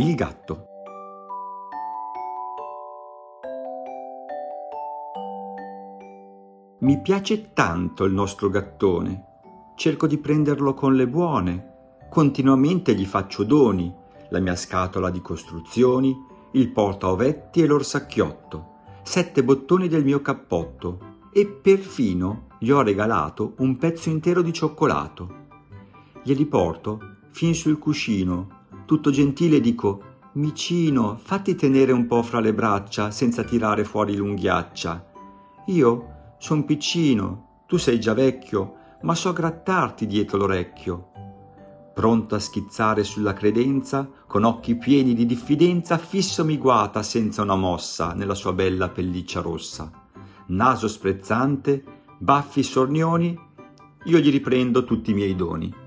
Il 0.00 0.14
gatto. 0.14 0.64
Mi 6.78 7.02
piace 7.02 7.52
tanto 7.52 8.04
il 8.04 8.14
nostro 8.14 8.48
gattone. 8.48 9.24
Cerco 9.76 10.06
di 10.06 10.16
prenderlo 10.16 10.72
con 10.72 10.94
le 10.94 11.06
buone. 11.06 11.98
Continuamente 12.08 12.94
gli 12.94 13.04
faccio 13.04 13.44
doni, 13.44 13.94
la 14.30 14.40
mia 14.40 14.56
scatola 14.56 15.10
di 15.10 15.20
costruzioni, 15.20 16.16
il 16.52 16.70
porta 16.70 17.10
ovetti 17.10 17.60
e 17.60 17.66
l'orsacchiotto, 17.66 18.68
sette 19.02 19.44
bottoni 19.44 19.86
del 19.86 20.04
mio 20.04 20.22
cappotto 20.22 21.18
e 21.30 21.46
perfino 21.46 22.46
gli 22.58 22.70
ho 22.70 22.80
regalato 22.80 23.52
un 23.58 23.76
pezzo 23.76 24.08
intero 24.08 24.40
di 24.40 24.54
cioccolato. 24.54 25.48
Glieli 26.22 26.46
porto 26.46 27.18
fin 27.32 27.54
sul 27.54 27.78
cuscino, 27.78 28.59
tutto 28.90 29.10
gentile 29.12 29.60
dico 29.60 30.02
Micino, 30.32 31.16
fatti 31.16 31.54
tenere 31.54 31.92
un 31.92 32.08
po' 32.08 32.24
fra 32.24 32.40
le 32.40 32.52
braccia 32.52 33.12
senza 33.12 33.44
tirare 33.44 33.84
fuori 33.84 34.16
l'unghiaccia. 34.16 35.12
Io 35.66 36.34
Son 36.38 36.64
piccino, 36.64 37.62
tu 37.68 37.76
sei 37.76 38.00
già 38.00 38.14
vecchio, 38.14 38.74
ma 39.02 39.14
so 39.14 39.32
grattarti 39.32 40.08
dietro 40.08 40.38
l'orecchio. 40.38 41.10
Pronto 41.94 42.34
a 42.34 42.40
schizzare 42.40 43.04
sulla 43.04 43.32
credenza, 43.32 44.10
con 44.26 44.42
occhi 44.42 44.74
pieni 44.74 45.14
di 45.14 45.24
diffidenza, 45.24 45.96
fisso 45.96 46.44
mi 46.44 46.58
guata 46.58 47.04
senza 47.04 47.42
una 47.42 47.54
mossa 47.54 48.12
nella 48.14 48.34
sua 48.34 48.52
bella 48.52 48.88
pelliccia 48.88 49.40
rossa. 49.40 49.88
Naso 50.46 50.88
sprezzante, 50.88 51.84
baffi 52.18 52.64
sornioni, 52.64 53.38
io 54.06 54.18
gli 54.18 54.30
riprendo 54.32 54.82
tutti 54.82 55.12
i 55.12 55.14
miei 55.14 55.36
doni. 55.36 55.79